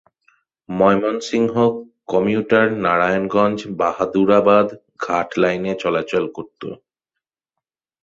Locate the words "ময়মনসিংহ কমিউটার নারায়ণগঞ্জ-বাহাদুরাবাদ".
0.69-4.67